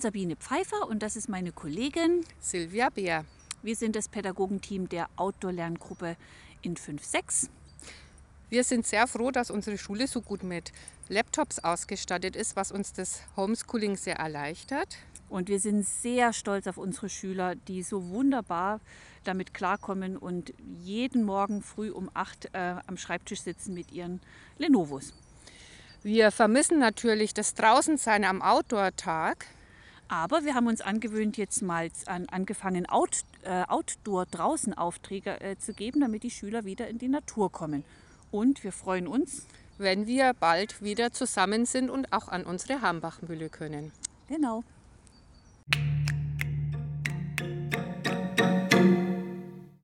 Sabine 0.00 0.36
Pfeiffer 0.36 0.88
und 0.88 1.02
das 1.02 1.16
ist 1.16 1.28
meine 1.28 1.52
Kollegin. 1.52 2.24
Silvia 2.40 2.88
Beer. 2.88 3.24
Wir 3.62 3.76
sind 3.76 3.94
das 3.94 4.08
Pädagogenteam 4.08 4.88
der 4.88 5.08
Outdoor-Lerngruppe 5.16 6.16
in 6.62 6.76
5.6. 6.76 7.48
Wir 8.48 8.64
sind 8.64 8.86
sehr 8.86 9.06
froh, 9.06 9.30
dass 9.30 9.50
unsere 9.50 9.78
Schule 9.78 10.06
so 10.06 10.20
gut 10.20 10.42
mit 10.42 10.72
Laptops 11.08 11.58
ausgestattet 11.58 12.36
ist, 12.36 12.56
was 12.56 12.72
uns 12.72 12.92
das 12.92 13.22
Homeschooling 13.36 13.96
sehr 13.96 14.16
erleichtert. 14.16 14.96
Und 15.28 15.48
wir 15.48 15.60
sind 15.60 15.86
sehr 15.86 16.32
stolz 16.32 16.66
auf 16.66 16.78
unsere 16.78 17.08
Schüler, 17.08 17.54
die 17.54 17.82
so 17.82 18.08
wunderbar 18.10 18.80
damit 19.24 19.54
klarkommen 19.54 20.16
und 20.16 20.52
jeden 20.82 21.24
Morgen 21.24 21.62
früh 21.62 21.90
um 21.90 22.10
8 22.14 22.50
äh, 22.52 22.74
am 22.86 22.96
Schreibtisch 22.96 23.42
sitzen 23.42 23.74
mit 23.74 23.92
ihren 23.92 24.20
Lenovos. 24.58 25.14
Wir 26.02 26.30
vermissen 26.32 26.78
natürlich 26.78 27.34
das 27.34 27.54
Draußensein 27.54 28.24
am 28.24 28.42
Outdoor-Tag. 28.42 29.46
Aber 30.12 30.44
wir 30.44 30.54
haben 30.54 30.66
uns 30.66 30.82
angewöhnt, 30.82 31.38
jetzt 31.38 31.62
mal 31.62 31.88
an, 32.04 32.28
angefangen, 32.28 32.86
Out, 32.86 33.22
äh, 33.44 33.62
Outdoor-Draußen-Aufträge 33.66 35.40
äh, 35.40 35.56
zu 35.56 35.72
geben, 35.72 36.02
damit 36.02 36.22
die 36.22 36.30
Schüler 36.30 36.66
wieder 36.66 36.86
in 36.86 36.98
die 36.98 37.08
Natur 37.08 37.50
kommen. 37.50 37.82
Und 38.30 38.62
wir 38.62 38.72
freuen 38.72 39.06
uns, 39.06 39.46
wenn 39.78 40.06
wir 40.06 40.34
bald 40.34 40.82
wieder 40.82 41.12
zusammen 41.12 41.64
sind 41.64 41.88
und 41.88 42.12
auch 42.12 42.28
an 42.28 42.44
unsere 42.44 42.82
Hambachmühle 42.82 43.48
können. 43.48 43.90
Genau. 44.28 44.64